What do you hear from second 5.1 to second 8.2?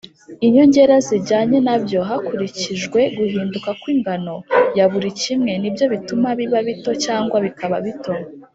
kimwe nibyo bituma biba bito cyangwa bikaba bito.